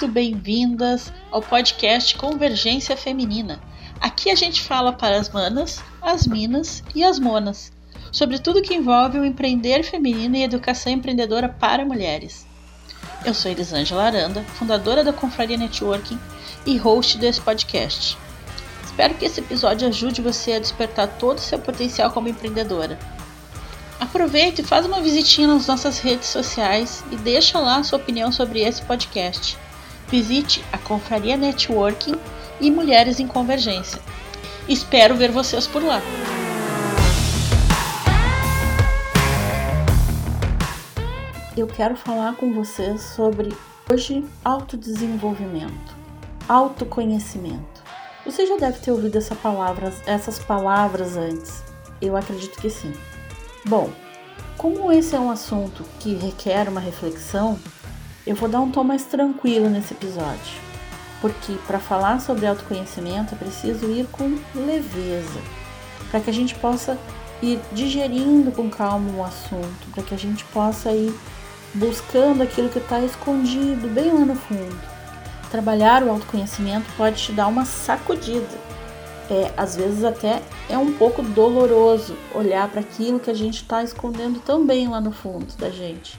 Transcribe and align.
muito 0.00 0.14
bem-vindas 0.14 1.12
ao 1.30 1.42
podcast 1.42 2.16
Convergência 2.16 2.96
Feminina. 2.96 3.60
Aqui 4.00 4.30
a 4.30 4.34
gente 4.34 4.62
fala 4.62 4.94
para 4.94 5.18
as 5.18 5.28
manas, 5.28 5.84
as 6.00 6.26
minas 6.26 6.82
e 6.94 7.04
as 7.04 7.18
monas 7.18 7.70
sobre 8.10 8.38
tudo 8.38 8.62
que 8.62 8.72
envolve 8.72 9.18
o 9.18 9.24
empreender 9.26 9.82
feminino 9.82 10.36
e 10.36 10.42
educação 10.42 10.90
empreendedora 10.90 11.50
para 11.50 11.84
mulheres. 11.84 12.46
Eu 13.26 13.34
sou 13.34 13.50
Elisângela 13.50 14.04
Aranda, 14.04 14.42
fundadora 14.54 15.04
da 15.04 15.12
Confraria 15.12 15.58
Networking 15.58 16.18
e 16.64 16.78
host 16.78 17.18
desse 17.18 17.42
podcast. 17.42 18.16
Espero 18.82 19.12
que 19.12 19.26
esse 19.26 19.40
episódio 19.40 19.86
ajude 19.86 20.22
você 20.22 20.54
a 20.54 20.60
despertar 20.60 21.08
todo 21.18 21.36
o 21.36 21.42
seu 21.42 21.58
potencial 21.58 22.10
como 22.10 22.28
empreendedora. 22.28 22.98
Aproveita 24.00 24.62
e 24.62 24.64
faz 24.64 24.86
uma 24.86 25.02
visitinha 25.02 25.46
nas 25.46 25.66
nossas 25.66 25.98
redes 25.98 26.28
sociais 26.28 27.04
e 27.12 27.16
deixa 27.16 27.58
lá 27.58 27.76
a 27.76 27.84
sua 27.84 27.98
opinião 27.98 28.32
sobre 28.32 28.60
esse 28.60 28.80
podcast. 28.80 29.58
Visite 30.10 30.64
a 30.72 30.78
Confraria 30.78 31.36
Networking 31.36 32.16
e 32.60 32.68
Mulheres 32.68 33.20
em 33.20 33.28
Convergência. 33.28 34.00
Espero 34.68 35.14
ver 35.14 35.30
vocês 35.30 35.68
por 35.68 35.84
lá. 35.84 36.02
Eu 41.56 41.66
quero 41.68 41.94
falar 41.94 42.34
com 42.34 42.52
vocês 42.52 43.02
sobre 43.02 43.54
hoje 43.88 44.24
autodesenvolvimento, 44.44 45.94
autoconhecimento. 46.48 47.82
Você 48.24 48.46
já 48.46 48.56
deve 48.56 48.78
ter 48.80 48.90
ouvido 48.90 49.16
essa 49.16 49.36
palavra, 49.36 49.92
essas 50.06 50.38
palavras 50.40 51.16
antes. 51.16 51.62
Eu 52.02 52.16
acredito 52.16 52.60
que 52.60 52.68
sim. 52.68 52.92
Bom, 53.64 53.90
como 54.56 54.90
esse 54.90 55.14
é 55.14 55.20
um 55.20 55.30
assunto 55.30 55.84
que 56.00 56.14
requer 56.14 56.68
uma 56.68 56.80
reflexão, 56.80 57.58
eu 58.26 58.34
vou 58.36 58.48
dar 58.48 58.60
um 58.60 58.70
tom 58.70 58.84
mais 58.84 59.04
tranquilo 59.04 59.68
nesse 59.68 59.94
episódio, 59.94 60.60
porque 61.20 61.54
para 61.66 61.78
falar 61.78 62.20
sobre 62.20 62.46
autoconhecimento 62.46 63.34
é 63.34 63.38
preciso 63.38 63.86
ir 63.90 64.06
com 64.12 64.38
leveza, 64.54 65.40
para 66.10 66.20
que 66.20 66.30
a 66.30 66.32
gente 66.32 66.54
possa 66.54 66.98
ir 67.42 67.58
digerindo 67.72 68.52
com 68.52 68.68
calma 68.68 69.10
o 69.12 69.24
assunto, 69.24 69.90
para 69.92 70.02
que 70.02 70.14
a 70.14 70.18
gente 70.18 70.44
possa 70.46 70.92
ir 70.92 71.14
buscando 71.74 72.42
aquilo 72.42 72.68
que 72.68 72.78
está 72.78 73.00
escondido 73.00 73.88
bem 73.88 74.12
lá 74.12 74.24
no 74.26 74.34
fundo. 74.34 74.78
Trabalhar 75.50 76.02
o 76.02 76.10
autoconhecimento 76.10 76.86
pode 76.96 77.22
te 77.22 77.32
dar 77.32 77.46
uma 77.46 77.64
sacudida 77.64 78.70
é, 79.30 79.52
às 79.56 79.76
vezes 79.76 80.02
até 80.02 80.42
é 80.68 80.76
um 80.76 80.92
pouco 80.94 81.22
doloroso 81.22 82.16
olhar 82.34 82.68
para 82.68 82.80
aquilo 82.80 83.20
que 83.20 83.30
a 83.30 83.34
gente 83.34 83.62
está 83.62 83.82
escondendo 83.82 84.40
tão 84.40 84.66
bem 84.66 84.88
lá 84.88 85.00
no 85.00 85.12
fundo 85.12 85.56
da 85.56 85.70
gente. 85.70 86.18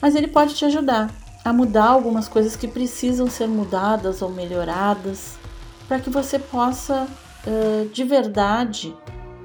Mas 0.00 0.14
ele 0.14 0.28
pode 0.28 0.54
te 0.54 0.64
ajudar 0.64 1.10
a 1.44 1.52
mudar 1.52 1.86
algumas 1.86 2.28
coisas 2.28 2.54
que 2.54 2.68
precisam 2.68 3.28
ser 3.28 3.48
mudadas 3.48 4.22
ou 4.22 4.30
melhoradas 4.30 5.36
para 5.88 5.98
que 5.98 6.08
você 6.08 6.38
possa 6.38 7.06
uh, 7.46 7.88
de 7.88 8.04
verdade 8.04 8.94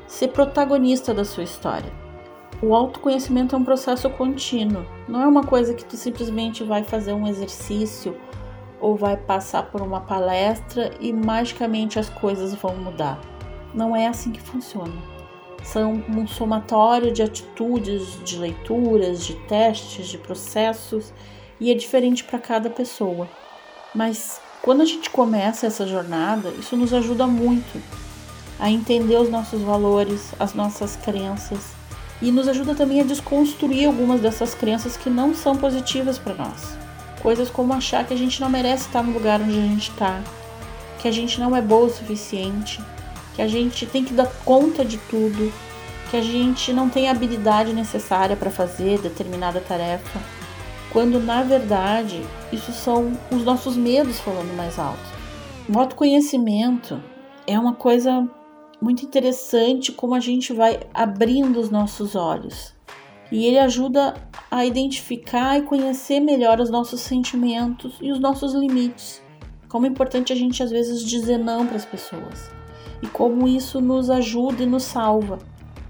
ser 0.07 0.29
protagonista 0.29 1.13
da 1.13 1.25
sua 1.25 1.43
história. 1.43 1.91
O 2.61 2.73
autoconhecimento 2.73 3.55
é 3.55 3.59
um 3.59 3.63
processo 3.63 4.09
contínuo, 4.09 4.85
não 5.07 5.21
é 5.21 5.27
uma 5.27 5.43
coisa 5.43 5.73
que 5.73 5.85
tu 5.85 5.95
simplesmente 5.95 6.63
vai 6.63 6.83
fazer 6.83 7.13
um 7.13 7.27
exercício 7.27 8.15
ou 8.79 8.95
vai 8.95 9.17
passar 9.17 9.63
por 9.63 9.81
uma 9.81 10.01
palestra 10.01 10.91
e 10.99 11.11
magicamente 11.11 11.99
as 11.99 12.09
coisas 12.09 12.53
vão 12.53 12.75
mudar. 12.75 13.19
Não 13.73 13.95
é 13.95 14.07
assim 14.07 14.31
que 14.31 14.41
funciona. 14.41 14.93
São 15.63 16.03
um 16.07 16.25
somatório 16.27 17.11
de 17.11 17.21
atitudes, 17.21 18.23
de 18.23 18.37
leituras, 18.37 19.25
de 19.25 19.35
testes, 19.47 20.07
de 20.07 20.17
processos 20.17 21.13
e 21.59 21.71
é 21.71 21.73
diferente 21.73 22.23
para 22.23 22.39
cada 22.39 22.69
pessoa. 22.69 23.27
Mas 23.93 24.39
quando 24.61 24.81
a 24.81 24.85
gente 24.85 25.09
começa 25.09 25.67
essa 25.67 25.87
jornada, 25.87 26.49
isso 26.59 26.75
nos 26.75 26.93
ajuda 26.93 27.25
muito 27.25 27.81
a 28.59 28.69
entender 28.69 29.17
os 29.17 29.29
nossos 29.29 29.61
valores, 29.61 30.33
as 30.39 30.53
nossas 30.53 30.95
crenças 30.95 31.77
e 32.21 32.31
nos 32.31 32.47
ajuda 32.47 32.73
também 32.73 33.01
a 33.01 33.03
desconstruir 33.03 33.85
algumas 33.85 34.19
dessas 34.19 34.53
crenças 34.53 34.97
que 34.97 35.09
não 35.09 35.33
são 35.33 35.55
positivas 35.55 36.17
para 36.17 36.33
nós. 36.33 36.77
Coisas 37.21 37.49
como 37.49 37.73
achar 37.73 38.05
que 38.05 38.13
a 38.13 38.17
gente 38.17 38.41
não 38.41 38.49
merece 38.49 38.87
estar 38.87 39.03
no 39.03 39.13
lugar 39.13 39.41
onde 39.41 39.57
a 39.57 39.61
gente 39.61 39.91
está, 39.91 40.21
que 40.99 41.07
a 41.07 41.11
gente 41.11 41.39
não 41.39 41.55
é 41.55 41.61
boa 41.61 41.85
o 41.85 41.89
suficiente, 41.89 42.81
que 43.35 43.41
a 43.41 43.47
gente 43.47 43.85
tem 43.85 44.03
que 44.03 44.13
dar 44.13 44.27
conta 44.43 44.83
de 44.83 44.97
tudo, 44.97 45.53
que 46.09 46.17
a 46.17 46.21
gente 46.21 46.73
não 46.73 46.89
tem 46.89 47.07
a 47.07 47.11
habilidade 47.11 47.73
necessária 47.73 48.35
para 48.35 48.49
fazer 48.49 48.99
determinada 48.99 49.59
tarefa, 49.59 50.19
quando 50.91 51.19
na 51.19 51.43
verdade 51.43 52.21
isso 52.51 52.71
são 52.71 53.11
os 53.31 53.43
nossos 53.43 53.75
medos 53.75 54.19
falando 54.19 54.55
mais 54.55 54.79
alto. 54.79 54.99
O 55.69 55.77
autoconhecimento 55.77 57.01
é 57.45 57.59
uma 57.59 57.73
coisa 57.73 58.27
muito 58.81 59.03
interessante 59.03 59.91
como 59.91 60.15
a 60.15 60.19
gente 60.19 60.53
vai 60.53 60.79
abrindo 60.93 61.59
os 61.59 61.69
nossos 61.69 62.15
olhos 62.15 62.73
e 63.31 63.45
ele 63.45 63.59
ajuda 63.59 64.13
a 64.49 64.65
identificar 64.65 65.57
e 65.57 65.63
conhecer 65.63 66.19
melhor 66.19 66.59
os 66.59 66.69
nossos 66.69 67.01
sentimentos 67.01 67.97
e 68.01 68.11
os 68.11 68.19
nossos 68.19 68.53
limites. 68.53 69.21
Como 69.67 69.85
é 69.85 69.89
importante 69.89 70.31
a 70.31 70.35
gente 70.35 70.63
às 70.63 70.71
vezes 70.71 71.03
dizer 71.03 71.37
não 71.37 71.65
para 71.65 71.75
as 71.75 71.85
pessoas 71.85 72.49
e 73.01 73.07
como 73.07 73.47
isso 73.47 73.81
nos 73.81 74.09
ajuda 74.09 74.63
e 74.63 74.65
nos 74.65 74.83
salva. 74.83 75.39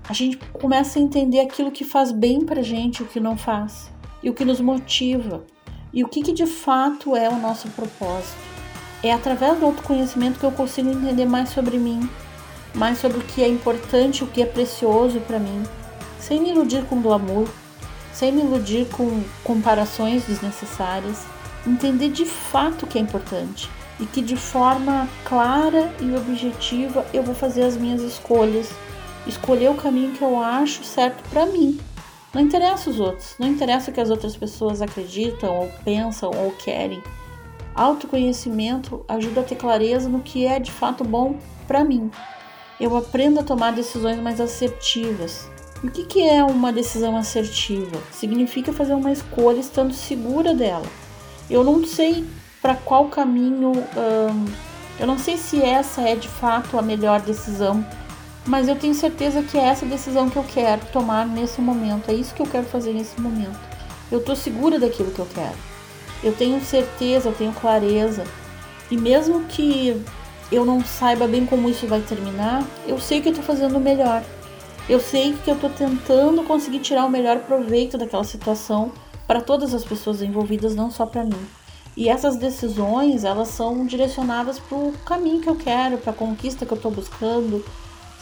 A 0.09 0.13
gente 0.13 0.37
começa 0.53 0.97
a 0.97 1.01
entender 1.01 1.39
aquilo 1.39 1.71
que 1.71 1.83
faz 1.83 2.11
bem 2.11 2.45
para 2.45 2.61
gente, 2.61 3.03
o 3.03 3.05
que 3.05 3.19
não 3.19 3.37
faz, 3.37 3.91
e 4.27 4.29
o 4.29 4.33
que 4.33 4.43
nos 4.43 4.59
motiva, 4.59 5.45
e 5.93 6.03
o 6.03 6.07
que, 6.09 6.21
que 6.21 6.33
de 6.33 6.45
fato 6.45 7.15
é 7.15 7.29
o 7.29 7.39
nosso 7.39 7.69
propósito. 7.69 8.35
É 9.01 9.13
através 9.13 9.57
do 9.57 9.65
autoconhecimento 9.65 10.37
que 10.37 10.45
eu 10.45 10.51
consigo 10.51 10.89
entender 10.89 11.25
mais 11.25 11.47
sobre 11.47 11.77
mim, 11.77 12.09
mais 12.75 12.97
sobre 12.97 13.19
o 13.19 13.21
que 13.21 13.41
é 13.41 13.47
importante, 13.47 14.25
o 14.25 14.27
que 14.27 14.41
é 14.41 14.45
precioso 14.45 15.21
para 15.21 15.39
mim, 15.39 15.63
sem 16.19 16.41
me 16.41 16.49
iludir 16.49 16.83
com 16.87 17.01
glamour, 17.01 17.47
sem 18.11 18.33
me 18.33 18.41
iludir 18.41 18.89
com 18.89 19.23
comparações 19.45 20.25
desnecessárias, 20.25 21.23
entender 21.65 22.09
de 22.09 22.25
fato 22.25 22.83
o 22.83 22.87
que 22.87 22.97
é 22.97 23.01
importante 23.01 23.69
e 23.97 24.05
que 24.05 24.21
de 24.21 24.35
forma 24.35 25.07
clara 25.23 25.89
e 26.01 26.13
objetiva 26.13 27.05
eu 27.13 27.23
vou 27.23 27.33
fazer 27.33 27.63
as 27.63 27.77
minhas 27.77 28.01
escolhas, 28.01 28.71
escolher 29.25 29.69
o 29.69 29.75
caminho 29.75 30.11
que 30.17 30.21
eu 30.21 30.37
acho 30.37 30.83
certo 30.83 31.23
para 31.29 31.45
mim. 31.45 31.79
Não 32.37 32.43
interessa 32.43 32.91
os 32.91 32.99
outros, 32.99 33.33
não 33.39 33.47
interessa 33.47 33.89
o 33.89 33.93
que 33.95 33.99
as 33.99 34.11
outras 34.11 34.37
pessoas 34.37 34.79
acreditam 34.79 35.57
ou 35.57 35.71
pensam 35.83 36.29
ou 36.29 36.51
querem. 36.51 37.01
Autoconhecimento 37.73 39.03
ajuda 39.07 39.41
a 39.41 39.43
ter 39.43 39.55
clareza 39.55 40.07
no 40.07 40.19
que 40.19 40.45
é 40.45 40.59
de 40.59 40.71
fato 40.71 41.03
bom 41.03 41.39
para 41.67 41.83
mim. 41.83 42.11
Eu 42.79 42.95
aprendo 42.95 43.39
a 43.39 43.43
tomar 43.43 43.71
decisões 43.71 44.19
mais 44.19 44.39
assertivas, 44.39 45.49
e 45.83 45.87
o 45.87 45.89
que, 45.89 46.05
que 46.05 46.21
é 46.21 46.43
uma 46.43 46.71
decisão 46.71 47.17
assertiva? 47.17 47.99
Significa 48.11 48.71
fazer 48.71 48.93
uma 48.93 49.11
escolha 49.11 49.59
estando 49.59 49.91
segura 49.91 50.53
dela. 50.53 50.85
Eu 51.49 51.63
não 51.63 51.87
sei 51.87 52.23
para 52.61 52.75
qual 52.75 53.07
caminho, 53.07 53.71
hum, 53.71 54.45
eu 54.99 55.07
não 55.07 55.17
sei 55.17 55.37
se 55.37 55.59
essa 55.63 56.01
é 56.01 56.15
de 56.15 56.27
fato 56.27 56.77
a 56.77 56.83
melhor 56.83 57.19
decisão, 57.19 57.83
mas 58.47 58.67
eu 58.67 58.75
tenho 58.75 58.95
certeza 58.95 59.43
que 59.43 59.57
é 59.57 59.63
essa 59.65 59.85
decisão 59.85 60.29
que 60.29 60.37
eu 60.37 60.43
quero 60.43 60.85
tomar 60.87 61.27
nesse 61.27 61.59
momento. 61.59 62.09
É 62.09 62.13
isso 62.13 62.33
que 62.33 62.41
eu 62.41 62.47
quero 62.47 62.65
fazer 62.65 62.93
nesse 62.93 63.19
momento. 63.19 63.59
Eu 64.09 64.19
estou 64.19 64.35
segura 64.35 64.79
daquilo 64.79 65.11
que 65.11 65.19
eu 65.19 65.27
quero. 65.33 65.55
Eu 66.23 66.33
tenho 66.33 66.59
certeza, 66.61 67.27
eu 67.27 67.33
tenho 67.33 67.51
clareza. 67.51 68.23
E 68.89 68.95
mesmo 68.95 69.43
que 69.45 70.01
eu 70.49 70.63
não 70.63 70.83
saiba 70.83 71.27
bem 71.27 71.45
como 71.45 71.69
isso 71.69 71.85
vai 71.87 71.99
terminar, 71.99 72.63
eu 72.87 72.97
sei 72.99 73.21
que 73.21 73.27
eu 73.27 73.33
estou 73.33 73.45
fazendo 73.45 73.75
o 73.75 73.81
melhor. 73.81 74.23
Eu 74.87 75.01
sei 75.01 75.33
que 75.43 75.49
eu 75.49 75.55
estou 75.55 75.69
tentando 75.69 76.41
conseguir 76.43 76.79
tirar 76.79 77.05
o 77.05 77.09
melhor 77.09 77.39
proveito 77.39 77.97
daquela 77.97 78.23
situação 78.23 78.93
para 79.27 79.41
todas 79.41 79.73
as 79.73 79.83
pessoas 79.83 80.21
envolvidas, 80.21 80.73
não 80.73 80.89
só 80.89 81.05
para 81.05 81.25
mim. 81.25 81.47
E 81.97 82.07
essas 82.07 82.37
decisões, 82.37 83.25
elas 83.25 83.49
são 83.49 83.85
direcionadas 83.85 84.57
para 84.57 84.77
o 84.77 84.93
caminho 85.03 85.41
que 85.41 85.49
eu 85.49 85.55
quero, 85.55 85.97
para 85.97 86.11
a 86.11 86.15
conquista 86.15 86.65
que 86.65 86.71
eu 86.71 86.77
estou 86.77 86.91
buscando, 86.91 87.65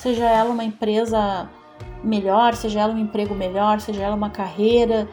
seja 0.05 0.25
ela 0.29 0.51
uma 0.51 0.63
empresa 0.63 1.49
melhor, 2.03 2.53
seja 2.53 2.81
ela 2.81 2.93
um 2.93 2.99
emprego 2.99 3.33
melhor, 3.33 3.81
seja 3.81 4.03
ela 4.03 4.15
uma 4.15 4.29
carreira. 4.29 5.09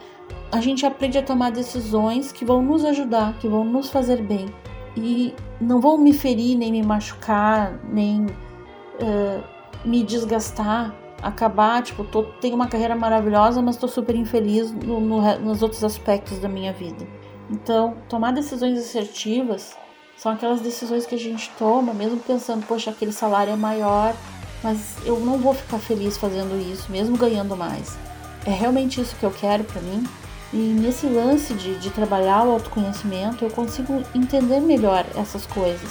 A 0.50 0.60
gente 0.60 0.84
aprende 0.84 1.16
a 1.16 1.22
tomar 1.22 1.50
decisões 1.50 2.30
que 2.30 2.44
vão 2.44 2.62
nos 2.62 2.84
ajudar, 2.84 3.38
que 3.38 3.48
vão 3.48 3.64
nos 3.64 3.88
fazer 3.88 4.20
bem 4.20 4.52
e 4.94 5.34
não 5.58 5.80
vão 5.80 5.96
me 5.96 6.12
ferir, 6.12 6.58
nem 6.58 6.70
me 6.70 6.82
machucar, 6.82 7.80
nem 7.90 8.26
uh, 8.26 9.42
me 9.82 10.02
desgastar 10.02 10.94
acabar, 11.22 11.82
tipo, 11.82 12.04
tô, 12.04 12.24
tenho 12.24 12.54
uma 12.54 12.66
carreira 12.66 12.94
maravilhosa, 12.94 13.62
mas 13.62 13.76
tô 13.76 13.88
super 13.88 14.14
infeliz 14.14 14.72
no, 14.72 15.00
no, 15.00 15.38
nos 15.38 15.62
outros 15.62 15.82
aspectos 15.84 16.38
da 16.38 16.48
minha 16.48 16.72
vida. 16.72 17.06
Então, 17.48 17.96
tomar 18.08 18.32
decisões 18.32 18.76
assertivas 18.78 19.74
são 20.16 20.32
aquelas 20.32 20.60
decisões 20.60 21.06
que 21.06 21.14
a 21.14 21.18
gente 21.18 21.48
toma, 21.56 21.94
mesmo 21.94 22.18
pensando, 22.18 22.66
poxa, 22.66 22.90
aquele 22.90 23.12
salário 23.12 23.52
é 23.52 23.56
maior, 23.56 24.14
mas 24.62 24.96
eu 25.04 25.18
não 25.20 25.38
vou 25.38 25.54
ficar 25.54 25.78
feliz 25.78 26.16
fazendo 26.16 26.60
isso, 26.60 26.90
mesmo 26.90 27.16
ganhando 27.16 27.56
mais. 27.56 27.96
É 28.44 28.50
realmente 28.50 29.00
isso 29.00 29.16
que 29.16 29.24
eu 29.24 29.30
quero 29.30 29.64
para 29.64 29.80
mim? 29.80 30.04
E 30.52 30.56
nesse 30.56 31.06
lance 31.06 31.54
de, 31.54 31.78
de 31.78 31.90
trabalhar 31.90 32.44
o 32.44 32.50
autoconhecimento, 32.50 33.44
eu 33.44 33.50
consigo 33.50 34.02
entender 34.14 34.60
melhor 34.60 35.04
essas 35.16 35.46
coisas. 35.46 35.90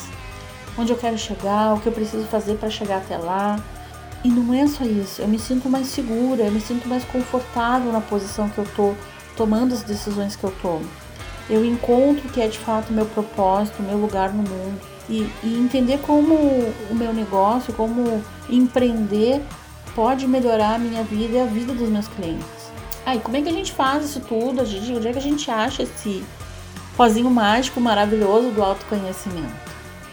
Onde 0.78 0.92
eu 0.92 0.98
quero 0.98 1.18
chegar, 1.18 1.74
o 1.74 1.80
que 1.80 1.88
eu 1.88 1.92
preciso 1.92 2.26
fazer 2.28 2.56
para 2.56 2.70
chegar 2.70 2.98
até 2.98 3.18
lá. 3.18 3.60
E 4.24 4.30
não 4.30 4.54
é 4.54 4.68
só 4.68 4.84
isso, 4.84 5.22
eu 5.22 5.28
me 5.28 5.40
sinto 5.40 5.68
mais 5.68 5.88
segura, 5.88 6.44
eu 6.44 6.52
me 6.52 6.62
sinto 6.62 6.88
mais 6.88 7.04
confortável 7.06 7.92
na 7.92 8.02
posição 8.02 8.48
que 8.50 8.60
eu 8.60 8.68
tô 8.76 8.94
tomando 9.36 9.74
as 9.74 9.82
decisões 9.82 10.36
que 10.36 10.44
eu 10.44 10.54
tomo. 10.62 10.88
Eu 11.50 11.66
encontro 11.66 12.28
o 12.28 12.32
que 12.32 12.40
é 12.40 12.48
de 12.48 12.60
fato 12.60 12.94
meu 12.94 13.08
propósito, 13.08 13.82
meu 13.82 13.98
lugar 13.98 14.32
no 14.32 14.44
mundo. 14.44 14.91
E, 15.12 15.30
e 15.44 15.60
entender 15.60 16.00
como 16.00 16.34
o 16.90 16.96
meu 16.96 17.14
negócio, 17.14 17.74
como 17.74 18.24
empreender 18.50 19.42
pode 19.94 20.26
melhorar 20.26 20.76
a 20.76 20.80
minha 20.80 21.04
vida 21.04 21.38
e 21.38 21.42
a 21.42 21.46
vida 21.46 21.74
dos 21.74 21.90
meus 21.90 22.08
clientes. 22.08 22.72
Aí, 23.06 23.20
como 23.20 23.36
é 23.36 23.42
que 23.42 23.50
a 23.50 23.52
gente 23.52 23.74
faz 23.74 24.06
isso 24.06 24.22
tudo? 24.22 24.66
Gente, 24.66 24.94
onde 24.94 25.08
é 25.10 25.12
que 25.12 25.18
a 25.18 25.22
gente 25.22 25.52
acha 25.52 25.84
esse 25.84 26.24
pozinho 26.96 27.30
mágico 27.30 27.82
maravilhoso 27.82 28.52
do 28.52 28.64
autoconhecimento? 28.64 29.54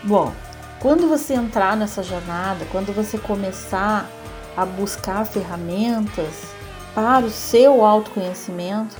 Bom, 0.02 0.32
quando 0.80 1.08
você 1.08 1.34
entrar 1.34 1.76
nessa 1.76 2.02
jornada, 2.02 2.66
quando 2.72 2.92
você 2.92 3.18
começar 3.18 4.10
a 4.56 4.66
buscar 4.66 5.24
ferramentas 5.24 6.52
para 6.92 7.24
o 7.24 7.30
seu 7.30 7.84
autoconhecimento, 7.84 8.96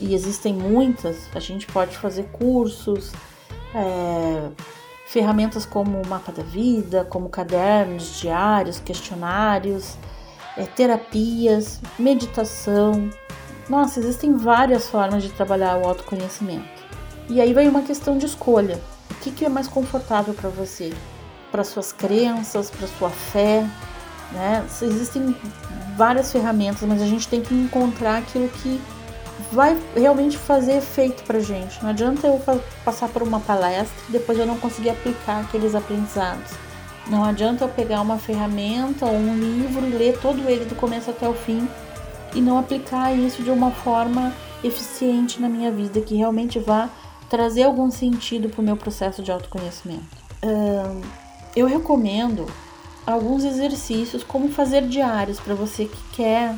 e 0.00 0.14
existem 0.14 0.52
muitas, 0.52 1.28
a 1.34 1.38
gente 1.38 1.66
pode 1.66 1.96
fazer 1.96 2.24
cursos, 2.32 3.12
é, 3.74 4.48
ferramentas 5.12 5.66
como 5.66 6.00
o 6.00 6.06
mapa 6.08 6.32
da 6.32 6.42
vida, 6.42 7.04
como 7.04 7.28
cadernos 7.28 8.18
diários, 8.18 8.80
questionários, 8.80 9.98
é, 10.56 10.64
terapias, 10.64 11.80
meditação. 11.98 13.10
Nossa, 13.68 14.00
existem 14.00 14.34
várias 14.34 14.88
formas 14.88 15.22
de 15.22 15.28
trabalhar 15.28 15.76
o 15.76 15.86
autoconhecimento. 15.86 16.82
E 17.28 17.42
aí 17.42 17.52
vem 17.52 17.68
uma 17.68 17.82
questão 17.82 18.16
de 18.16 18.24
escolha. 18.24 18.80
O 19.10 19.14
que, 19.16 19.30
que 19.30 19.44
é 19.44 19.50
mais 19.50 19.68
confortável 19.68 20.32
para 20.32 20.48
você? 20.48 20.94
Para 21.50 21.62
suas 21.62 21.92
crenças, 21.92 22.70
para 22.70 22.88
sua 22.88 23.10
fé, 23.10 23.66
né? 24.32 24.64
Existem 24.80 25.36
várias 25.94 26.32
ferramentas, 26.32 26.88
mas 26.88 27.02
a 27.02 27.06
gente 27.06 27.28
tem 27.28 27.42
que 27.42 27.54
encontrar 27.54 28.18
aquilo 28.18 28.48
que 28.48 28.80
vai 29.50 29.78
realmente 29.94 30.38
fazer 30.38 30.78
efeito 30.78 31.22
pra 31.24 31.40
gente. 31.40 31.82
Não 31.82 31.90
adianta 31.90 32.26
eu 32.26 32.40
passar 32.84 33.08
por 33.08 33.22
uma 33.22 33.40
palestra 33.40 33.94
e 34.08 34.12
depois 34.12 34.38
eu 34.38 34.46
não 34.46 34.58
conseguir 34.58 34.90
aplicar 34.90 35.40
aqueles 35.40 35.74
aprendizados. 35.74 36.52
Não 37.06 37.24
adianta 37.24 37.64
eu 37.64 37.68
pegar 37.68 38.00
uma 38.00 38.18
ferramenta 38.18 39.06
ou 39.06 39.14
um 39.14 39.36
livro 39.36 39.86
e 39.86 39.90
ler 39.90 40.18
todo 40.20 40.48
ele 40.48 40.64
do 40.64 40.74
começo 40.74 41.10
até 41.10 41.28
o 41.28 41.34
fim 41.34 41.68
e 42.34 42.40
não 42.40 42.58
aplicar 42.58 43.12
isso 43.12 43.42
de 43.42 43.50
uma 43.50 43.70
forma 43.70 44.32
eficiente 44.62 45.40
na 45.40 45.48
minha 45.48 45.70
vida, 45.70 46.00
que 46.00 46.14
realmente 46.14 46.58
vá 46.58 46.88
trazer 47.28 47.64
algum 47.64 47.90
sentido 47.90 48.48
para 48.48 48.60
o 48.60 48.64
meu 48.64 48.76
processo 48.76 49.22
de 49.22 49.32
autoconhecimento. 49.32 50.22
eu 51.56 51.66
recomendo 51.66 52.46
alguns 53.06 53.44
exercícios 53.44 54.22
como 54.22 54.48
fazer 54.48 54.86
diários 54.86 55.40
para 55.40 55.54
você 55.54 55.86
que 55.86 56.02
quer 56.12 56.56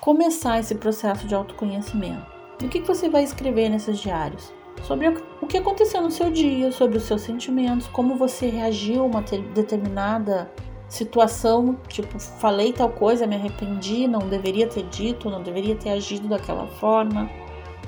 começar 0.00 0.58
esse 0.58 0.74
processo 0.74 1.26
de 1.26 1.34
autoconhecimento. 1.34 2.26
O 2.62 2.68
que 2.68 2.80
você 2.80 3.08
vai 3.08 3.22
escrever 3.22 3.68
nesses 3.68 3.98
diários? 3.98 4.52
Sobre 4.82 5.08
o 5.40 5.46
que 5.46 5.58
aconteceu 5.58 6.00
no 6.00 6.10
seu 6.10 6.30
dia, 6.30 6.70
sobre 6.70 6.98
os 6.98 7.04
seus 7.04 7.22
sentimentos, 7.22 7.88
como 7.88 8.16
você 8.16 8.48
reagiu 8.48 9.02
a 9.02 9.06
uma 9.06 9.22
determinada 9.22 10.50
situação, 10.88 11.76
tipo, 11.88 12.18
falei 12.18 12.72
tal 12.72 12.88
coisa, 12.88 13.26
me 13.26 13.36
arrependi, 13.36 14.06
não 14.06 14.20
deveria 14.20 14.66
ter 14.66 14.84
dito, 14.84 15.28
não 15.28 15.42
deveria 15.42 15.76
ter 15.76 15.90
agido 15.90 16.28
daquela 16.28 16.66
forma. 16.66 17.28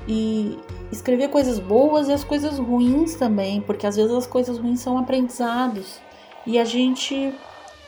E 0.07 0.57
escrever 0.91 1.29
coisas 1.29 1.59
boas 1.59 2.07
e 2.07 2.13
as 2.13 2.23
coisas 2.23 2.57
ruins 2.57 3.15
também, 3.15 3.61
porque 3.61 3.87
às 3.87 3.95
vezes 3.95 4.11
as 4.11 4.27
coisas 4.27 4.57
ruins 4.57 4.79
são 4.79 4.97
aprendizados 4.97 5.99
e 6.45 6.59
a 6.59 6.65
gente 6.65 7.33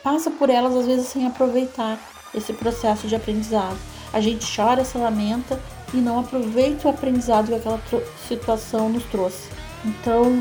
passa 0.02 0.30
por 0.30 0.48
elas 0.48 0.74
às 0.76 0.86
vezes 0.86 1.06
sem 1.06 1.26
aproveitar 1.26 1.98
esse 2.34 2.52
processo 2.52 3.06
de 3.06 3.16
aprendizado. 3.16 3.93
A 4.14 4.20
gente 4.20 4.46
chora, 4.54 4.84
se 4.84 4.96
lamenta 4.96 5.60
e 5.92 5.96
não 5.96 6.20
aproveita 6.20 6.86
o 6.86 6.90
aprendizado 6.92 7.48
que 7.48 7.54
aquela 7.54 7.80
situação 8.28 8.88
nos 8.88 9.02
trouxe. 9.06 9.48
Então, 9.84 10.40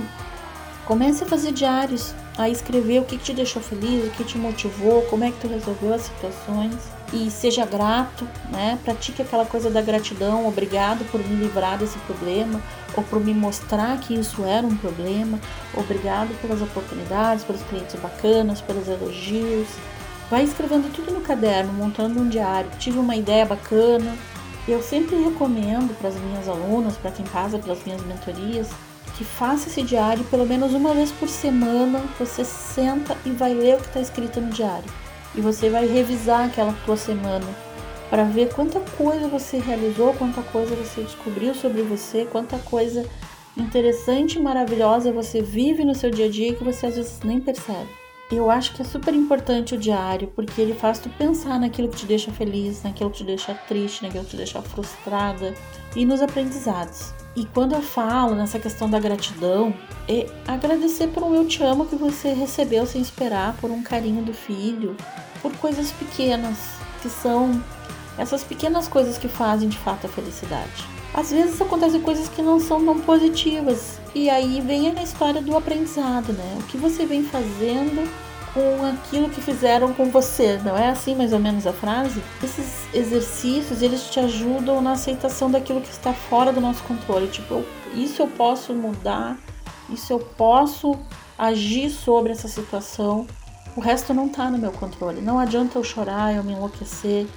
comece 0.86 1.24
a 1.24 1.28
fazer 1.28 1.52
diários, 1.52 2.14
a 2.38 2.48
escrever 2.48 3.00
o 3.00 3.04
que, 3.04 3.18
te 3.18 3.34
deixou 3.34 3.64
feliz, 3.64 4.06
o 4.06 4.12
que 4.12 4.24
te 4.24 4.38
motivou, 4.38 5.02
como 5.10 5.24
é 5.24 5.32
que 5.32 5.40
tu 5.40 5.48
resolveu 5.48 5.92
as 5.92 6.04
situações 6.04 6.76
e 7.12 7.32
seja 7.32 7.66
grato, 7.66 8.28
né? 8.52 8.78
Pratique 8.84 9.24
aquela 9.24 9.46
coisa 9.46 9.72
da 9.72 9.82
gratidão, 9.82 10.48
obrigado 10.48 11.04
por 11.12 11.20
me 11.20 11.36
livrar 11.36 11.80
desse 11.80 11.98
problema 12.00 12.62
ou 12.96 13.04
por 13.04 13.20
me 13.20 13.34
mostrar 13.34 14.00
que 14.00 14.14
isso 14.14 14.46
era 14.46 14.66
um 14.66 14.76
problema, 14.76 15.40
obrigado 15.74 16.30
pelas 16.42 16.62
oportunidades, 16.62 17.44
pelos 17.44 17.64
clientes 17.64 17.96
bacanas, 18.00 18.62
pelos 18.62 18.88
elogios. 18.88 19.68
Vai 20.34 20.46
escrevendo 20.46 20.92
tudo 20.92 21.12
no 21.12 21.22
caderno, 21.22 21.72
montando 21.74 22.20
um 22.20 22.28
diário. 22.28 22.68
Tive 22.80 22.98
uma 22.98 23.16
ideia 23.16 23.46
bacana. 23.46 24.18
Eu 24.68 24.82
sempre 24.82 25.16
recomendo 25.16 25.96
para 26.00 26.10
as 26.10 26.16
minhas 26.16 26.50
alunas, 26.50 26.98
para 26.98 27.12
quem 27.12 27.24
passa 27.24 27.60
pelas 27.60 27.84
minhas 27.84 28.04
mentorias, 28.04 28.68
que 29.16 29.24
faça 29.24 29.70
esse 29.70 29.84
diário 29.84 30.24
pelo 30.32 30.44
menos 30.44 30.74
uma 30.74 30.92
vez 30.96 31.12
por 31.12 31.30
semana. 31.30 32.02
Você 32.18 32.44
senta 32.44 33.16
e 33.24 33.30
vai 33.30 33.54
ler 33.54 33.76
o 33.76 33.78
que 33.78 33.86
está 33.86 34.00
escrito 34.00 34.42
no 34.42 34.50
diário. 34.50 34.90
E 35.36 35.40
você 35.40 35.70
vai 35.70 35.86
revisar 35.86 36.48
aquela 36.48 36.74
tua 36.84 36.98
semana 36.98 37.46
para 38.10 38.24
ver 38.24 38.52
quanta 38.56 38.80
coisa 38.98 39.28
você 39.28 39.60
realizou, 39.60 40.16
quanta 40.16 40.42
coisa 40.42 40.76
você 40.76 41.04
descobriu 41.04 41.54
sobre 41.54 41.84
você, 41.84 42.26
quanta 42.26 42.58
coisa 42.58 43.06
interessante 43.56 44.40
e 44.40 44.42
maravilhosa 44.42 45.12
você 45.12 45.44
vive 45.44 45.86
no 45.86 45.94
seu 45.94 46.10
dia 46.10 46.26
a 46.26 46.30
dia 46.30 46.56
que 46.56 46.64
você 46.64 46.88
às 46.88 46.96
vezes 46.96 47.20
nem 47.24 47.40
percebe. 47.40 48.03
Eu 48.36 48.50
acho 48.50 48.74
que 48.74 48.82
é 48.82 48.86
super 48.86 49.14
importante 49.14 49.76
o 49.76 49.78
diário, 49.78 50.28
porque 50.36 50.60
ele 50.60 50.74
faz 50.74 50.98
tu 50.98 51.08
pensar 51.08 51.60
naquilo 51.60 51.88
que 51.88 51.98
te 51.98 52.08
deixa 52.08 52.32
feliz, 52.32 52.82
naquilo 52.82 53.12
que 53.12 53.18
te 53.18 53.24
deixa 53.24 53.54
triste, 53.54 54.02
naquilo 54.02 54.24
que 54.24 54.32
te 54.32 54.38
deixa 54.38 54.60
frustrada 54.60 55.54
e 55.96 56.04
nos 56.04 56.20
aprendizados. 56.20 57.14
E 57.36 57.46
quando 57.46 57.76
eu 57.76 57.82
falo 57.84 58.34
nessa 58.34 58.58
questão 58.58 58.90
da 58.90 59.00
gratidão, 59.00 59.72
é 60.10 60.26
agradecer 60.48 61.10
por 61.10 61.22
um 61.22 61.36
eu 61.36 61.48
te 61.48 61.62
amo 61.62 61.86
que 61.86 61.96
você 61.96 62.34
recebeu 62.34 62.88
sem 62.88 63.04
esperar, 63.04 63.56
por 63.62 63.70
um 63.70 63.84
carinho 63.84 64.24
do 64.24 64.34
filho, 64.34 64.98
por 65.40 65.56
coisas 65.58 65.92
pequenas, 65.92 66.58
que 67.04 67.10
são 67.10 67.64
essas 68.18 68.44
pequenas 68.44 68.88
coisas 68.88 69.16
que 69.16 69.28
fazem 69.28 69.70
de 69.70 69.78
fato 69.78 70.08
a 70.08 70.10
felicidade. 70.10 70.88
Às 71.14 71.32
vezes 71.32 71.62
acontecem 71.62 72.02
coisas 72.02 72.28
que 72.28 72.42
não 72.42 72.60
são 72.60 72.84
tão 72.84 73.00
positivas, 73.00 74.00
e 74.16 74.30
aí 74.30 74.62
vem 74.62 74.90
a 74.90 75.04
história 75.04 75.42
do 75.42 75.56
aprendizado, 75.56 76.34
né? 76.34 76.58
O 76.60 76.64
que 76.64 76.78
você 76.78 77.06
vem 77.06 77.24
fazendo 77.24 78.10
com 78.54 78.86
aquilo 78.86 79.30
que 79.30 79.42
fizeram 79.42 79.94
com 79.94 80.06
você, 80.06 80.60
não 80.64 80.78
é 80.78 80.90
assim 80.90 81.16
mais 81.16 81.32
ou 81.32 81.40
menos 81.40 81.68
a 81.68 81.74
frase? 81.74 82.22
Esses 82.44 82.88
exercícios, 82.94 83.82
eles 83.82 84.10
te 84.10 84.20
ajudam 84.20 84.82
na 84.82 84.94
aceitação 84.94 85.50
daquilo 85.50 85.82
que 85.82 85.90
está 85.90 86.14
fora 86.14 86.52
do 86.52 86.62
nosso 86.62 86.84
controle, 86.84 87.28
tipo, 87.28 87.64
isso 87.94 88.22
eu 88.22 88.28
posso 88.28 88.74
mudar, 88.74 89.38
isso 89.90 90.14
eu 90.14 90.20
posso 90.20 90.98
agir 91.38 91.90
sobre 91.90 92.32
essa 92.32 92.48
situação, 92.48 93.28
o 93.76 93.82
resto 93.82 94.14
não 94.14 94.28
está 94.28 94.50
no 94.50 94.58
meu 94.58 94.72
controle. 94.72 95.22
Não 95.22 95.40
adianta 95.40 95.80
eu 95.80 95.84
chorar, 95.84 96.34
eu 96.34 96.44
me 96.44 96.54
enlouquecer, 96.54 97.28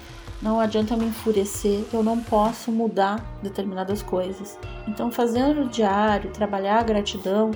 não 0.43 0.61
adianta 0.61 0.97
me 0.97 1.07
enfurecer, 1.07 1.85
eu 1.93 2.03
não 2.03 2.21
posso 2.21 2.71
mudar 2.71 3.25
determinadas 3.43 4.03
coisas. 4.03 4.59
Então, 4.87 5.11
fazendo 5.11 5.63
o 5.63 5.69
diário, 5.69 6.31
trabalhar 6.31 6.81
a 6.81 6.83
gratidão, 6.83 7.51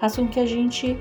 faz 0.00 0.16
com 0.16 0.26
que 0.26 0.40
a 0.40 0.46
gente 0.46 0.98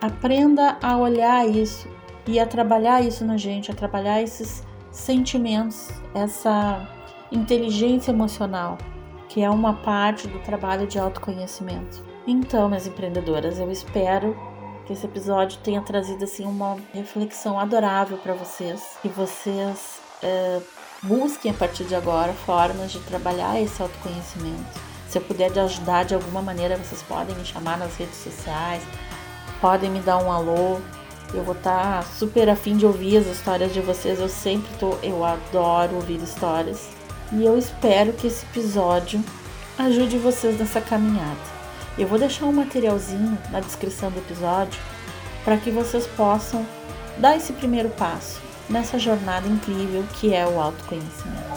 aprenda 0.00 0.76
a 0.82 0.96
olhar 0.96 1.48
isso 1.48 1.88
e 2.26 2.40
a 2.40 2.46
trabalhar 2.46 3.02
isso 3.02 3.24
na 3.24 3.36
gente, 3.36 3.70
a 3.70 3.74
trabalhar 3.74 4.22
esses 4.22 4.64
sentimentos, 4.90 5.90
essa 6.14 6.88
inteligência 7.30 8.10
emocional, 8.10 8.78
que 9.28 9.42
é 9.42 9.50
uma 9.50 9.74
parte 9.74 10.26
do 10.28 10.38
trabalho 10.40 10.86
de 10.86 10.98
autoconhecimento. 10.98 12.04
Então, 12.26 12.68
minhas 12.68 12.86
empreendedoras, 12.86 13.58
eu 13.58 13.70
espero 13.70 14.36
que 14.86 14.92
esse 14.92 15.06
episódio 15.06 15.58
tenha 15.62 15.80
trazido 15.80 16.24
assim 16.24 16.44
uma 16.44 16.76
reflexão 16.92 17.58
adorável 17.58 18.18
para 18.18 18.34
vocês, 18.34 18.98
que 19.02 19.08
vocês 19.08 20.03
é, 20.22 20.60
busquem 21.02 21.50
a 21.50 21.54
partir 21.54 21.84
de 21.84 21.94
agora 21.94 22.32
formas 22.32 22.92
de 22.92 22.98
trabalhar 23.00 23.60
esse 23.60 23.80
autoconhecimento. 23.82 24.80
Se 25.08 25.18
eu 25.18 25.22
puder 25.22 25.56
ajudar 25.58 26.04
de 26.04 26.14
alguma 26.14 26.42
maneira, 26.42 26.76
vocês 26.76 27.02
podem 27.02 27.36
me 27.36 27.44
chamar 27.44 27.78
nas 27.78 27.94
redes 27.96 28.16
sociais, 28.16 28.82
podem 29.60 29.90
me 29.90 30.00
dar 30.00 30.18
um 30.18 30.32
alô. 30.32 30.80
Eu 31.32 31.42
vou 31.42 31.54
estar 31.54 31.98
tá 31.98 32.02
super 32.02 32.48
afim 32.48 32.76
de 32.76 32.86
ouvir 32.86 33.18
as 33.18 33.26
histórias 33.26 33.72
de 33.72 33.80
vocês. 33.80 34.18
Eu 34.18 34.28
sempre 34.28 34.72
tô, 34.78 34.96
eu 35.02 35.24
adoro 35.24 35.96
ouvir 35.96 36.22
histórias. 36.22 36.88
E 37.32 37.44
eu 37.44 37.58
espero 37.58 38.12
que 38.12 38.26
esse 38.26 38.44
episódio 38.46 39.22
ajude 39.78 40.18
vocês 40.18 40.58
nessa 40.58 40.80
caminhada. 40.80 41.54
Eu 41.96 42.08
vou 42.08 42.18
deixar 42.18 42.46
um 42.46 42.52
materialzinho 42.52 43.38
na 43.50 43.60
descrição 43.60 44.10
do 44.10 44.18
episódio 44.18 44.80
para 45.44 45.56
que 45.56 45.70
vocês 45.70 46.06
possam 46.08 46.66
dar 47.18 47.36
esse 47.36 47.52
primeiro 47.52 47.88
passo 47.90 48.40
nessa 48.68 48.98
jornada 48.98 49.46
incrível 49.46 50.04
que 50.14 50.34
é 50.34 50.46
o 50.46 50.60
autoconhecimento. 50.60 51.54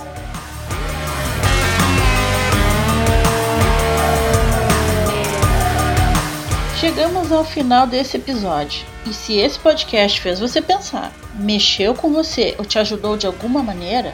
Chegamos 6.79 7.31
ao 7.31 7.43
final 7.43 7.87
desse 7.87 8.17
episódio. 8.17 8.85
E 9.05 9.11
se 9.11 9.35
esse 9.37 9.57
podcast 9.57 10.21
fez 10.21 10.39
você 10.39 10.61
pensar, 10.61 11.11
mexeu 11.33 11.95
com 11.95 12.13
você 12.13 12.55
ou 12.59 12.65
te 12.65 12.77
ajudou 12.77 13.17
de 13.17 13.25
alguma 13.25 13.63
maneira, 13.63 14.13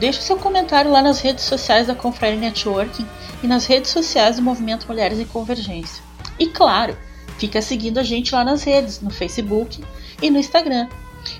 deixe 0.00 0.20
seu 0.20 0.36
comentário 0.36 0.90
lá 0.90 1.00
nas 1.00 1.20
redes 1.20 1.44
sociais 1.44 1.86
da 1.86 1.94
Confraria 1.94 2.38
Networking 2.38 3.06
e 3.44 3.46
nas 3.46 3.66
redes 3.66 3.90
sociais 3.90 4.36
do 4.36 4.42
Movimento 4.42 4.88
Mulheres 4.88 5.20
em 5.20 5.24
Convergência. 5.24 6.02
E 6.36 6.48
claro, 6.48 6.96
fica 7.38 7.62
seguindo 7.62 7.98
a 7.98 8.02
gente 8.02 8.34
lá 8.34 8.42
nas 8.42 8.64
redes, 8.64 9.00
no 9.00 9.10
Facebook 9.10 9.84
e 10.20 10.30
no 10.30 10.38
Instagram, 10.38 10.88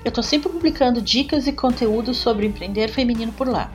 eu 0.03 0.09
estou 0.09 0.23
sempre 0.23 0.49
publicando 0.49 1.01
dicas 1.01 1.47
e 1.47 1.51
conteúdos 1.51 2.17
sobre 2.17 2.45
empreender 2.45 2.89
feminino 2.89 3.31
por 3.31 3.47
lá. 3.47 3.71